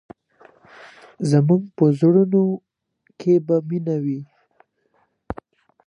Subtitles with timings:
[1.29, 2.43] زموږ په زړونو
[3.19, 4.21] کې به مینه وي.